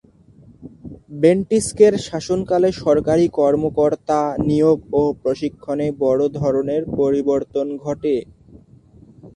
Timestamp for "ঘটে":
7.77-8.15